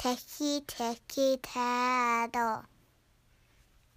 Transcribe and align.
Ticky, 0.00 0.62
ticky, 0.66 1.36
tattle. 1.42 2.64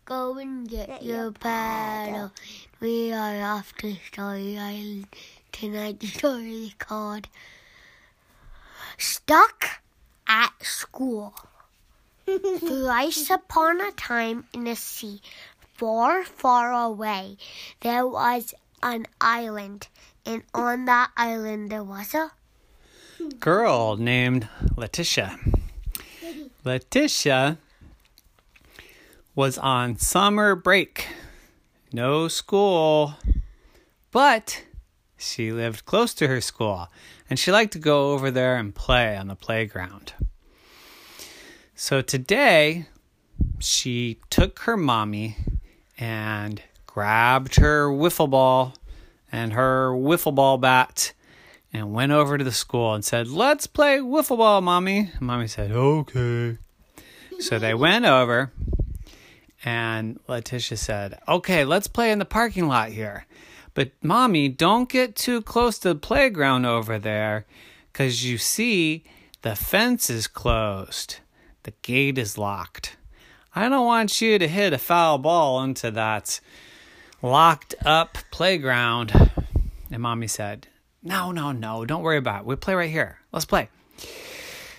Go 0.03 0.37
and 0.37 0.69
get 0.69 1.01
your 1.01 1.31
paddle. 1.31 2.33
We 2.81 3.13
are 3.13 3.41
off 3.41 3.73
to 3.77 3.95
Story 4.11 4.57
Island. 4.57 5.07
Tonight's 5.53 6.11
story 6.11 6.65
is 6.65 6.73
called 6.77 7.29
Stuck 8.97 9.81
at 10.27 10.51
School. 10.61 11.35
Thrice 12.27 13.29
upon 13.29 13.79
a 13.79 13.91
time 13.91 14.43
in 14.53 14.67
a 14.67 14.75
sea, 14.75 15.21
far, 15.77 16.25
far 16.25 16.73
away, 16.73 17.37
there 17.79 18.05
was 18.05 18.53
an 18.81 19.07
island, 19.21 19.87
and 20.25 20.43
on 20.53 20.83
that 20.83 21.11
island 21.15 21.71
there 21.71 21.81
was 21.81 22.13
a 22.13 22.33
girl 23.39 23.95
named 23.95 24.49
Letitia. 24.75 25.39
Letitia 26.65 27.57
was 29.35 29.57
on 29.57 29.97
summer 29.97 30.55
break. 30.55 31.07
No 31.91 32.29
school. 32.29 33.15
But 34.11 34.63
she 35.17 35.51
lived 35.51 35.85
close 35.85 36.13
to 36.13 36.27
her 36.27 36.39
school 36.39 36.87
and 37.29 37.37
she 37.37 37.51
liked 37.51 37.73
to 37.73 37.79
go 37.79 38.13
over 38.13 38.31
there 38.31 38.55
and 38.55 38.73
play 38.73 39.17
on 39.17 39.27
the 39.27 39.35
playground. 39.35 40.13
So 41.75 42.01
today 42.01 42.85
she 43.59 44.19
took 44.29 44.59
her 44.59 44.77
mommy 44.77 45.35
and 45.97 46.61
grabbed 46.85 47.55
her 47.57 47.89
wiffle 47.89 48.29
ball 48.29 48.73
and 49.31 49.51
her 49.51 49.91
wiffle 49.91 50.33
ball 50.33 50.57
bat 50.57 51.11
and 51.73 51.91
went 51.91 52.11
over 52.11 52.37
to 52.37 52.43
the 52.43 52.51
school 52.51 52.93
and 52.93 53.03
said, 53.03 53.27
Let's 53.27 53.67
play 53.67 53.97
wiffle 53.97 54.37
ball, 54.37 54.61
mommy. 54.61 55.11
And 55.13 55.21
mommy 55.21 55.47
said, 55.47 55.71
Okay. 55.71 56.57
So 57.39 57.59
they 57.59 57.73
went 57.73 58.05
over 58.05 58.51
and 59.65 60.19
Letitia 60.27 60.77
said, 60.77 61.19
Okay, 61.27 61.65
let's 61.65 61.87
play 61.87 62.11
in 62.11 62.19
the 62.19 62.25
parking 62.25 62.67
lot 62.67 62.89
here. 62.89 63.25
But 63.73 63.91
mommy, 64.03 64.49
don't 64.49 64.87
get 64.87 65.15
too 65.15 65.41
close 65.41 65.79
to 65.79 65.89
the 65.89 65.99
playground 65.99 66.65
over 66.65 66.99
there 66.99 67.45
because 67.91 68.23
you 68.23 68.37
see 68.37 69.03
the 69.41 69.55
fence 69.55 70.09
is 70.09 70.27
closed, 70.27 71.17
the 71.63 71.73
gate 71.81 72.19
is 72.19 72.37
locked. 72.37 72.97
I 73.55 73.69
don't 73.69 73.85
want 73.85 74.21
you 74.21 74.37
to 74.37 74.47
hit 74.47 74.73
a 74.73 74.77
foul 74.77 75.17
ball 75.17 75.63
into 75.63 75.91
that 75.91 76.39
locked 77.21 77.73
up 77.83 78.17
playground. 78.31 79.31
And 79.91 80.01
mommy 80.01 80.27
said, 80.27 80.67
No, 81.03 81.31
no, 81.31 81.51
no, 81.51 81.83
don't 81.83 82.01
worry 82.01 82.17
about 82.17 82.41
it. 82.41 82.45
We 82.45 82.55
play 82.55 82.75
right 82.75 82.89
here. 82.89 83.19
Let's 83.33 83.45
play. 83.45 83.67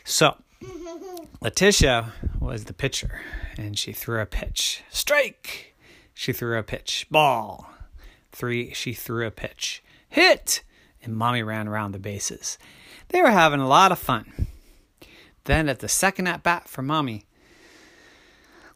So 0.04 0.36
Letitia 1.42 2.12
was 2.40 2.64
the 2.64 2.72
pitcher 2.72 3.20
and 3.58 3.78
she 3.78 3.92
threw 3.92 4.20
a 4.20 4.26
pitch. 4.26 4.82
Strike! 4.88 5.74
She 6.14 6.32
threw 6.32 6.58
a 6.58 6.62
pitch. 6.62 7.06
Ball. 7.10 7.68
Three, 8.32 8.72
she 8.72 8.94
threw 8.94 9.26
a 9.26 9.30
pitch. 9.30 9.82
Hit! 10.08 10.62
And 11.02 11.14
mommy 11.14 11.42
ran 11.42 11.68
around 11.68 11.92
the 11.92 11.98
bases. 11.98 12.56
They 13.08 13.20
were 13.20 13.30
having 13.30 13.60
a 13.60 13.68
lot 13.68 13.92
of 13.92 13.98
fun. 13.98 14.46
Then 15.44 15.68
at 15.68 15.80
the 15.80 15.88
second 15.88 16.26
at 16.26 16.42
bat 16.42 16.68
for 16.68 16.80
mommy, 16.80 17.26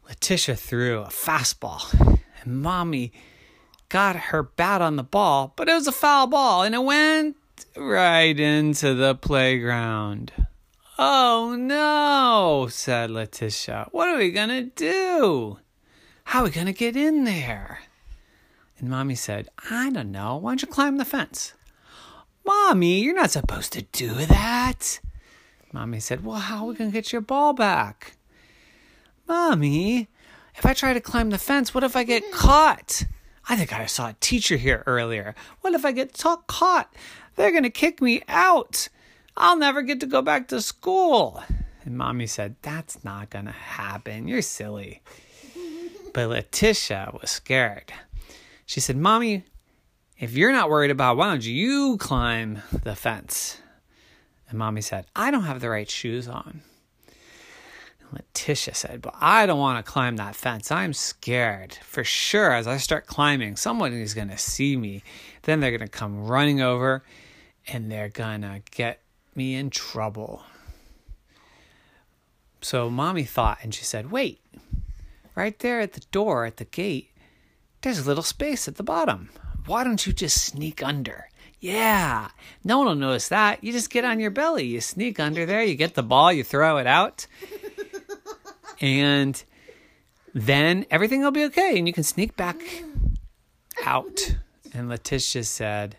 Letitia 0.07 0.55
threw 0.55 0.99
a 0.99 1.07
fastball. 1.07 2.19
And 2.43 2.61
mommy 2.61 3.11
got 3.89 4.15
her 4.15 4.43
bat 4.43 4.81
on 4.81 4.95
the 4.95 5.03
ball, 5.03 5.53
but 5.55 5.67
it 5.67 5.73
was 5.73 5.87
a 5.87 5.91
foul 5.91 6.27
ball 6.27 6.61
and 6.61 6.75
it 6.75 6.83
went 6.83 7.35
right 7.75 8.39
into 8.39 8.93
the 8.93 9.15
playground. 9.15 10.31
Oh 10.97 11.55
no, 11.57 12.67
said 12.69 13.09
Letitia. 13.11 13.87
What 13.91 14.09
are 14.09 14.17
we 14.17 14.31
going 14.31 14.49
to 14.49 14.63
do? 14.63 15.59
How 16.25 16.41
are 16.41 16.43
we 16.45 16.49
going 16.51 16.67
to 16.67 16.73
get 16.73 16.95
in 16.95 17.23
there? 17.23 17.79
And 18.77 18.89
Mommy 18.89 19.15
said, 19.15 19.49
I 19.69 19.89
don't 19.89 20.11
know. 20.11 20.37
Why 20.37 20.51
don't 20.51 20.61
you 20.61 20.67
climb 20.67 20.97
the 20.97 21.05
fence? 21.05 21.53
Mommy, 22.45 23.01
you're 23.01 23.15
not 23.15 23.31
supposed 23.31 23.73
to 23.73 23.81
do 23.81 24.13
that. 24.13 24.99
Mommy 25.71 25.99
said, 25.99 26.23
Well, 26.23 26.37
how 26.39 26.63
are 26.63 26.67
we 26.67 26.75
going 26.75 26.89
to 26.89 26.93
get 26.93 27.11
your 27.11 27.21
ball 27.21 27.53
back? 27.53 28.13
Mommy, 29.27 30.07
if 30.55 30.65
I 30.65 30.73
try 30.73 30.93
to 30.93 30.99
climb 30.99 31.29
the 31.29 31.37
fence, 31.37 31.73
what 31.73 31.83
if 31.83 31.95
I 31.95 32.03
get 32.03 32.31
caught? 32.31 33.05
I 33.49 33.55
think 33.55 33.73
I 33.73 33.87
saw 33.87 34.09
a 34.09 34.15
teacher 34.19 34.57
here 34.57 34.83
earlier. 34.85 35.33
What 35.61 35.73
if 35.73 35.83
I 35.83 35.91
get 35.91 36.13
t- 36.13 36.29
caught? 36.45 36.93
They're 37.35 37.51
going 37.51 37.63
to 37.63 37.71
kick 37.71 37.99
me 37.99 38.21
out. 38.27 38.89
I'll 39.35 39.57
never 39.57 39.81
get 39.81 39.99
to 40.01 40.05
go 40.05 40.21
back 40.21 40.49
to 40.49 40.61
school. 40.61 41.43
And 41.83 41.97
mommy 41.97 42.27
said, 42.27 42.57
That's 42.61 43.03
not 43.03 43.31
going 43.31 43.45
to 43.45 43.51
happen. 43.51 44.27
You're 44.27 44.41
silly. 44.41 45.01
But 46.11 46.29
Letitia 46.29 47.11
was 47.21 47.29
scared. 47.29 47.93
She 48.65 48.79
said, 48.79 48.97
Mommy, 48.97 49.43
if 50.17 50.35
you're 50.35 50.51
not 50.51 50.67
worried 50.69 50.89
about, 50.89 51.17
why 51.17 51.27
don't 51.27 51.45
you 51.45 51.97
climb 51.97 52.63
the 52.83 52.95
fence? 52.95 53.61
And 54.49 54.57
mommy 54.57 54.81
said, 54.81 55.05
I 55.15 55.29
don't 55.29 55.43
have 55.43 55.61
the 55.61 55.69
right 55.69 55.89
shoes 55.89 56.27
on. 56.27 56.61
Letitia 58.11 58.73
said, 58.73 59.01
But 59.01 59.15
I 59.19 59.45
don't 59.45 59.59
want 59.59 59.83
to 59.83 59.91
climb 59.91 60.17
that 60.17 60.35
fence. 60.35 60.71
I'm 60.71 60.93
scared. 60.93 61.77
For 61.83 62.03
sure, 62.03 62.53
as 62.53 62.67
I 62.67 62.77
start 62.77 63.05
climbing, 63.05 63.55
someone 63.55 63.93
is 63.93 64.13
going 64.13 64.29
to 64.29 64.37
see 64.37 64.75
me. 64.75 65.03
Then 65.43 65.59
they're 65.59 65.71
going 65.71 65.81
to 65.81 65.87
come 65.87 66.25
running 66.25 66.61
over 66.61 67.03
and 67.67 67.91
they're 67.91 68.09
going 68.09 68.41
to 68.41 68.61
get 68.71 69.01
me 69.35 69.55
in 69.55 69.69
trouble. 69.69 70.43
So 72.61 72.89
mommy 72.89 73.23
thought 73.23 73.59
and 73.63 73.73
she 73.73 73.83
said, 73.83 74.11
Wait, 74.11 74.41
right 75.35 75.57
there 75.59 75.79
at 75.79 75.93
the 75.93 76.03
door, 76.11 76.45
at 76.45 76.57
the 76.57 76.65
gate, 76.65 77.11
there's 77.81 77.99
a 77.99 78.07
little 78.07 78.23
space 78.23 78.67
at 78.67 78.75
the 78.75 78.83
bottom. 78.83 79.29
Why 79.65 79.83
don't 79.83 80.05
you 80.05 80.13
just 80.13 80.43
sneak 80.43 80.83
under? 80.83 81.29
Yeah, 81.61 82.29
no 82.63 82.77
one 82.77 82.87
will 82.87 82.95
notice 82.95 83.29
that. 83.29 83.63
You 83.63 83.73
just 83.73 83.89
get 83.89 84.05
on 84.05 84.19
your 84.19 84.31
belly, 84.31 84.65
you 84.65 84.79
sneak 84.79 85.19
under 85.19 85.45
there, 85.45 85.63
you 85.63 85.75
get 85.75 85.93
the 85.93 86.03
ball, 86.03 86.31
you 86.31 86.43
throw 86.43 86.77
it 86.77 86.87
out, 86.87 87.27
and 88.81 89.41
then 90.33 90.85
everything 90.91 91.21
will 91.21 91.31
be 91.31 91.43
okay, 91.45 91.77
and 91.77 91.87
you 91.87 91.93
can 91.93 92.03
sneak 92.03 92.35
back 92.35 92.57
out. 93.85 94.35
And 94.73 94.89
Letitia 94.89 95.43
said, 95.43 95.97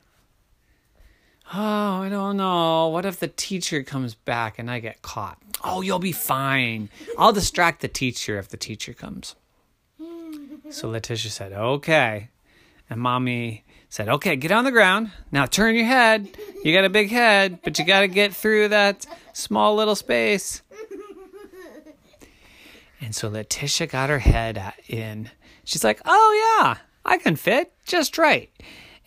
Oh, 1.52 2.02
I 2.02 2.08
don't 2.08 2.36
know. 2.36 2.88
What 2.88 3.04
if 3.04 3.18
the 3.18 3.26
teacher 3.26 3.82
comes 3.82 4.14
back 4.14 4.58
and 4.58 4.70
I 4.70 4.78
get 4.78 5.02
caught? 5.02 5.38
Oh, 5.64 5.80
you'll 5.80 5.98
be 5.98 6.12
fine. 6.12 6.88
I'll 7.18 7.32
distract 7.32 7.80
the 7.80 7.88
teacher 7.88 8.38
if 8.38 8.48
the 8.48 8.56
teacher 8.56 8.92
comes. 8.92 9.34
So 10.70 10.88
Letitia 10.88 11.30
said, 11.30 11.52
Okay. 11.52 12.28
And 12.88 13.00
mommy 13.00 13.64
said, 13.88 14.08
Okay, 14.08 14.36
get 14.36 14.52
on 14.52 14.62
the 14.64 14.70
ground. 14.70 15.10
Now 15.32 15.46
turn 15.46 15.74
your 15.74 15.86
head. 15.86 16.28
You 16.62 16.72
got 16.72 16.84
a 16.84 16.90
big 16.90 17.10
head, 17.10 17.58
but 17.64 17.78
you 17.78 17.84
got 17.84 18.00
to 18.00 18.08
get 18.08 18.32
through 18.32 18.68
that 18.68 19.04
small 19.32 19.74
little 19.74 19.96
space. 19.96 20.62
And 23.00 23.14
so 23.14 23.28
Letitia 23.28 23.86
got 23.86 24.10
her 24.10 24.18
head 24.18 24.74
in. 24.88 25.30
She's 25.64 25.84
like, 25.84 26.00
Oh, 26.04 26.58
yeah, 26.60 26.76
I 27.04 27.18
can 27.18 27.36
fit 27.36 27.72
just 27.86 28.18
right. 28.18 28.50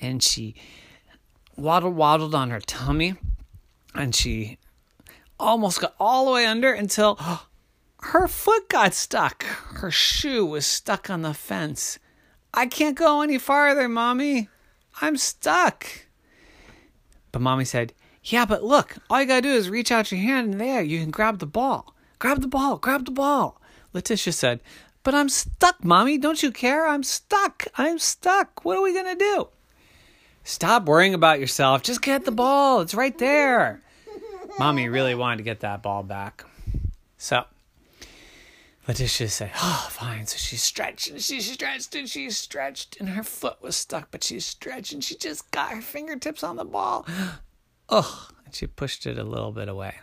And 0.01 0.21
she 0.21 0.55
waddled, 1.55 1.95
waddled 1.95 2.35
on 2.35 2.49
her 2.49 2.59
tummy, 2.59 3.15
and 3.93 4.15
she 4.15 4.57
almost 5.39 5.81
got 5.81 5.95
all 5.99 6.25
the 6.25 6.31
way 6.31 6.45
under 6.45 6.73
until 6.73 7.19
her 8.01 8.27
foot 8.27 8.69
got 8.69 8.93
stuck. 8.93 9.43
Her 9.43 9.91
shoe 9.91 10.45
was 10.45 10.65
stuck 10.65 11.09
on 11.09 11.21
the 11.21 11.33
fence. 11.33 11.99
I 12.53 12.67
can't 12.67 12.97
go 12.97 13.21
any 13.21 13.37
farther, 13.37 13.89
Mommy. 13.89 14.49
I'm 15.01 15.17
stuck. 15.17 15.87
But 17.31 17.41
Mommy 17.41 17.65
said, 17.65 17.93
Yeah, 18.23 18.45
but 18.45 18.63
look, 18.63 18.95
all 19.09 19.21
you 19.21 19.27
gotta 19.27 19.41
do 19.41 19.49
is 19.49 19.69
reach 19.69 19.91
out 19.91 20.11
your 20.11 20.21
hand 20.21 20.51
and 20.51 20.61
there 20.61 20.83
you 20.83 20.99
can 20.99 21.11
grab 21.11 21.39
the 21.39 21.45
ball. 21.45 21.95
Grab 22.19 22.41
the 22.41 22.47
ball, 22.47 22.77
grab 22.77 23.05
the 23.05 23.11
ball. 23.11 23.59
Letitia 23.93 24.33
said, 24.33 24.59
But 25.03 25.15
I'm 25.15 25.29
stuck, 25.29 25.83
Mommy. 25.83 26.17
Don't 26.17 26.43
you 26.43 26.51
care? 26.51 26.87
I'm 26.87 27.03
stuck. 27.03 27.67
I'm 27.75 27.99
stuck. 27.99 28.65
What 28.65 28.77
are 28.77 28.81
we 28.81 28.93
gonna 28.93 29.15
do? 29.15 29.47
Stop 30.43 30.85
worrying 30.85 31.13
about 31.13 31.39
yourself. 31.39 31.83
Just 31.83 32.01
get 32.01 32.25
the 32.25 32.31
ball. 32.31 32.81
It's 32.81 32.93
right 32.93 33.17
there. 33.17 33.81
Mommy 34.59 34.89
really 34.89 35.15
wanted 35.15 35.37
to 35.37 35.43
get 35.43 35.61
that 35.61 35.81
ball 35.81 36.03
back. 36.03 36.43
So 37.17 37.45
Letitia 38.87 39.29
said, 39.29 39.51
Oh, 39.55 39.87
fine. 39.89 40.25
So 40.25 40.37
she 40.37 40.57
stretched 40.57 41.09
and 41.09 41.21
she 41.21 41.39
stretched 41.39 41.95
and 41.95 42.09
she 42.09 42.29
stretched 42.29 42.97
and 42.99 43.09
her 43.09 43.23
foot 43.23 43.61
was 43.61 43.75
stuck, 43.75 44.11
but 44.11 44.23
she 44.23 44.39
stretched 44.41 44.91
and 44.91 45.03
she 45.03 45.15
just 45.15 45.49
got 45.51 45.71
her 45.71 45.81
fingertips 45.81 46.43
on 46.43 46.57
the 46.57 46.65
ball. 46.65 47.05
Oh, 47.89 48.29
and 48.45 48.55
she 48.55 48.65
pushed 48.65 49.05
it 49.05 49.19
a 49.19 49.25
little 49.25 49.51
bit 49.51 49.67
away. 49.67 49.95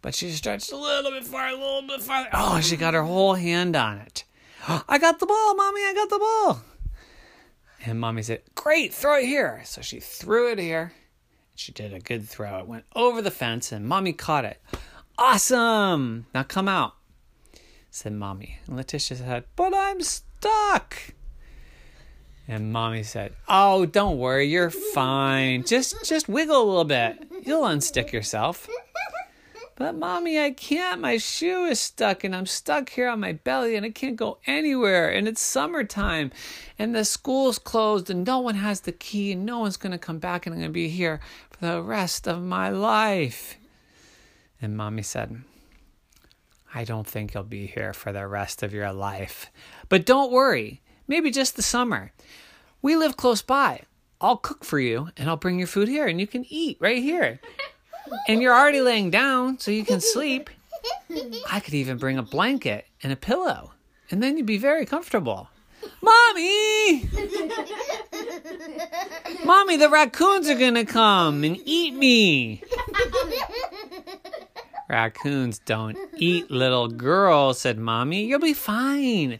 But 0.00 0.14
she 0.14 0.30
stretched 0.30 0.72
a 0.72 0.76
little 0.76 1.10
bit 1.10 1.24
farther, 1.24 1.56
a 1.56 1.60
little 1.60 1.82
bit 1.82 2.00
farther. 2.00 2.28
Oh, 2.32 2.60
she 2.60 2.76
got 2.76 2.94
her 2.94 3.02
whole 3.02 3.34
hand 3.34 3.74
on 3.76 3.98
it. 3.98 4.24
I 4.88 4.98
got 4.98 5.18
the 5.18 5.26
ball, 5.26 5.54
Mommy. 5.54 5.80
I 5.80 5.92
got 5.94 6.10
the 6.10 6.18
ball. 6.18 6.62
And 7.84 8.00
Mommy 8.00 8.22
said, 8.22 8.42
Great, 8.54 8.92
throw 8.92 9.18
it 9.18 9.26
here. 9.26 9.62
So 9.64 9.80
she 9.80 10.00
threw 10.00 10.50
it 10.50 10.58
here. 10.58 10.92
She 11.54 11.72
did 11.72 11.92
a 11.92 11.98
good 11.98 12.28
throw. 12.28 12.58
It 12.58 12.68
went 12.68 12.84
over 12.94 13.20
the 13.20 13.30
fence 13.30 13.72
and 13.72 13.86
Mommy 13.86 14.12
caught 14.12 14.44
it. 14.44 14.60
Awesome! 15.18 16.26
Now 16.32 16.44
come 16.44 16.68
out, 16.68 16.94
said 17.90 18.12
Mommy. 18.12 18.60
And 18.66 18.76
Letitia 18.76 19.16
said, 19.16 19.44
But 19.56 19.74
I'm 19.74 20.00
stuck. 20.00 20.96
And 22.46 22.72
Mommy 22.72 23.02
said, 23.02 23.34
Oh, 23.48 23.84
don't 23.84 24.18
worry, 24.18 24.46
you're 24.46 24.70
fine. 24.70 25.64
Just 25.64 26.04
just 26.04 26.28
wiggle 26.28 26.62
a 26.62 26.64
little 26.64 26.84
bit. 26.84 27.28
You'll 27.44 27.64
unstick 27.64 28.12
yourself. 28.12 28.68
But 29.78 29.94
mommy, 29.94 30.40
I 30.40 30.50
can't. 30.50 31.00
My 31.00 31.18
shoe 31.18 31.64
is 31.64 31.78
stuck 31.78 32.24
and 32.24 32.34
I'm 32.34 32.46
stuck 32.46 32.90
here 32.90 33.08
on 33.08 33.20
my 33.20 33.30
belly 33.30 33.76
and 33.76 33.86
I 33.86 33.90
can't 33.90 34.16
go 34.16 34.38
anywhere. 34.44 35.08
And 35.08 35.28
it's 35.28 35.40
summertime 35.40 36.32
and 36.80 36.96
the 36.96 37.04
school's 37.04 37.60
closed 37.60 38.10
and 38.10 38.26
no 38.26 38.40
one 38.40 38.56
has 38.56 38.80
the 38.80 38.90
key 38.90 39.30
and 39.30 39.46
no 39.46 39.60
one's 39.60 39.76
going 39.76 39.92
to 39.92 39.98
come 39.98 40.18
back 40.18 40.46
and 40.46 40.52
I'm 40.52 40.58
going 40.58 40.68
to 40.68 40.74
be 40.74 40.88
here 40.88 41.20
for 41.50 41.64
the 41.64 41.80
rest 41.80 42.26
of 42.26 42.42
my 42.42 42.70
life. 42.70 43.56
And 44.60 44.76
mommy 44.76 45.02
said, 45.02 45.44
I 46.74 46.82
don't 46.82 47.06
think 47.06 47.32
you'll 47.32 47.44
be 47.44 47.68
here 47.68 47.92
for 47.92 48.10
the 48.10 48.26
rest 48.26 48.64
of 48.64 48.74
your 48.74 48.92
life. 48.92 49.46
But 49.88 50.04
don't 50.04 50.32
worry, 50.32 50.82
maybe 51.06 51.30
just 51.30 51.54
the 51.54 51.62
summer. 51.62 52.10
We 52.82 52.96
live 52.96 53.16
close 53.16 53.42
by. 53.42 53.82
I'll 54.20 54.38
cook 54.38 54.64
for 54.64 54.80
you 54.80 55.10
and 55.16 55.28
I'll 55.28 55.36
bring 55.36 55.58
your 55.58 55.68
food 55.68 55.86
here 55.86 56.08
and 56.08 56.20
you 56.20 56.26
can 56.26 56.44
eat 56.48 56.78
right 56.80 57.00
here 57.00 57.38
and 58.26 58.42
you're 58.42 58.54
already 58.54 58.80
laying 58.80 59.10
down 59.10 59.58
so 59.58 59.70
you 59.70 59.84
can 59.84 60.00
sleep. 60.00 60.50
I 61.50 61.60
could 61.60 61.74
even 61.74 61.98
bring 61.98 62.18
a 62.18 62.22
blanket 62.22 62.86
and 63.02 63.12
a 63.12 63.16
pillow, 63.16 63.72
and 64.10 64.22
then 64.22 64.36
you'd 64.36 64.46
be 64.46 64.58
very 64.58 64.86
comfortable. 64.86 65.48
Mommy! 66.02 67.08
Mommy, 69.44 69.76
the 69.76 69.88
raccoons 69.90 70.48
are 70.48 70.58
gonna 70.58 70.84
come 70.84 71.44
and 71.44 71.58
eat 71.64 71.94
me. 71.94 72.62
Raccoons 74.88 75.58
don't 75.58 75.98
eat 76.16 76.50
little 76.50 76.88
girls, 76.88 77.60
said 77.60 77.78
Mommy. 77.78 78.24
You'll 78.24 78.40
be 78.40 78.54
fine. 78.54 79.38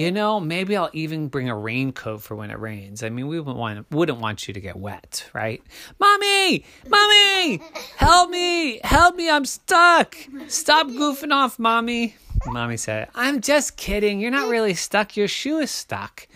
You 0.00 0.10
know, 0.10 0.40
maybe 0.40 0.78
I'll 0.78 0.88
even 0.94 1.28
bring 1.28 1.50
a 1.50 1.54
raincoat 1.54 2.22
for 2.22 2.34
when 2.34 2.50
it 2.50 2.58
rains. 2.58 3.02
I 3.02 3.10
mean, 3.10 3.28
we 3.28 3.38
wouldn't 3.38 3.58
want, 3.58 3.84
wouldn't 3.90 4.18
want 4.18 4.48
you 4.48 4.54
to 4.54 4.60
get 4.60 4.76
wet, 4.76 5.28
right? 5.34 5.62
Mommy! 5.98 6.64
Mommy! 6.88 7.60
Help 7.98 8.30
me! 8.30 8.80
Help 8.82 9.14
me! 9.16 9.28
I'm 9.28 9.44
stuck! 9.44 10.16
Stop 10.48 10.86
goofing 10.86 11.34
off, 11.34 11.58
Mommy. 11.58 12.16
Mommy 12.46 12.78
said, 12.78 13.10
I'm 13.14 13.42
just 13.42 13.76
kidding. 13.76 14.20
You're 14.20 14.30
not 14.30 14.48
really 14.48 14.72
stuck. 14.72 15.18
Your 15.18 15.28
shoe 15.28 15.58
is 15.58 15.70
stuck. 15.70 16.26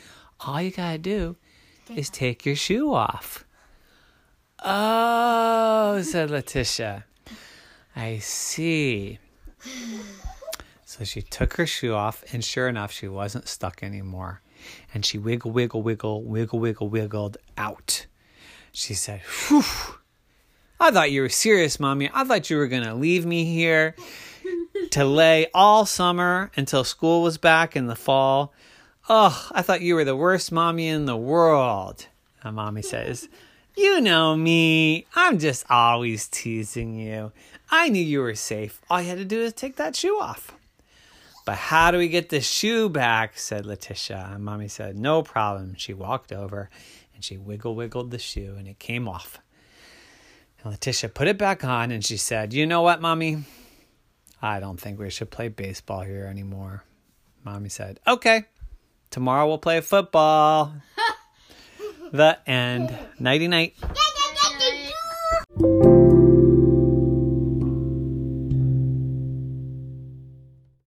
All 0.40 0.60
you 0.60 0.70
gotta 0.70 0.98
do 0.98 1.36
is 1.88 2.10
take 2.10 2.44
your 2.44 2.56
shoe 2.56 2.92
off. 2.92 3.46
Oh, 4.62 6.02
said 6.02 6.30
Letitia. 6.30 7.06
I 7.96 8.18
see. 8.18 9.20
So 10.96 11.02
she 11.02 11.22
took 11.22 11.54
her 11.54 11.66
shoe 11.66 11.92
off, 11.92 12.22
and 12.32 12.44
sure 12.44 12.68
enough, 12.68 12.92
she 12.92 13.08
wasn't 13.08 13.48
stuck 13.48 13.82
anymore. 13.82 14.40
And 14.94 15.04
she 15.04 15.18
wiggle, 15.18 15.50
wiggle, 15.50 15.82
wiggle, 15.82 16.22
wiggle, 16.22 16.60
wiggle, 16.60 16.88
wiggled 16.88 17.36
out. 17.58 18.06
She 18.70 18.94
said, 18.94 19.20
Whew, 19.48 19.64
I 20.78 20.92
thought 20.92 21.10
you 21.10 21.22
were 21.22 21.28
serious, 21.28 21.80
Mommy. 21.80 22.10
I 22.14 22.22
thought 22.22 22.48
you 22.48 22.58
were 22.58 22.68
going 22.68 22.84
to 22.84 22.94
leave 22.94 23.26
me 23.26 23.44
here 23.44 23.96
to 24.92 25.04
lay 25.04 25.48
all 25.52 25.84
summer 25.84 26.52
until 26.56 26.84
school 26.84 27.22
was 27.22 27.38
back 27.38 27.74
in 27.74 27.88
the 27.88 27.96
fall. 27.96 28.52
Oh, 29.08 29.48
I 29.50 29.62
thought 29.62 29.80
you 29.80 29.96
were 29.96 30.04
the 30.04 30.14
worst 30.14 30.52
mommy 30.52 30.86
in 30.86 31.06
the 31.06 31.16
world. 31.16 32.06
And 32.44 32.54
Mommy 32.54 32.82
says, 32.82 33.28
You 33.76 34.00
know 34.00 34.36
me. 34.36 35.06
I'm 35.16 35.40
just 35.40 35.68
always 35.68 36.28
teasing 36.28 36.94
you. 36.94 37.32
I 37.68 37.88
knew 37.88 38.00
you 38.00 38.20
were 38.20 38.36
safe. 38.36 38.80
All 38.88 39.02
you 39.02 39.08
had 39.08 39.18
to 39.18 39.24
do 39.24 39.40
is 39.40 39.52
take 39.52 39.74
that 39.74 39.96
shoe 39.96 40.20
off. 40.20 40.52
But 41.44 41.56
how 41.56 41.90
do 41.90 41.98
we 41.98 42.08
get 42.08 42.30
the 42.30 42.40
shoe 42.40 42.88
back? 42.88 43.38
said 43.38 43.66
Letitia. 43.66 44.30
And 44.32 44.44
Mommy 44.44 44.68
said, 44.68 44.96
No 44.98 45.22
problem. 45.22 45.74
She 45.76 45.92
walked 45.92 46.32
over 46.32 46.70
and 47.14 47.22
she 47.22 47.36
wiggle 47.36 47.74
wiggled 47.74 48.10
the 48.10 48.18
shoe 48.18 48.54
and 48.58 48.66
it 48.66 48.78
came 48.78 49.08
off. 49.08 49.40
And 50.62 50.72
Letitia 50.72 51.10
put 51.10 51.28
it 51.28 51.36
back 51.36 51.64
on 51.64 51.90
and 51.90 52.04
she 52.04 52.16
said, 52.16 52.52
You 52.52 52.66
know 52.66 52.82
what, 52.82 53.00
Mommy? 53.00 53.44
I 54.40 54.60
don't 54.60 54.80
think 54.80 54.98
we 54.98 55.10
should 55.10 55.30
play 55.30 55.48
baseball 55.48 56.02
here 56.02 56.26
anymore. 56.26 56.84
Mommy 57.44 57.68
said, 57.68 58.00
Okay, 58.06 58.44
tomorrow 59.10 59.46
we'll 59.46 59.58
play 59.58 59.80
football. 59.80 60.72
the 62.12 62.38
end. 62.48 62.96
Nighty 63.18 63.48
night. 63.48 63.74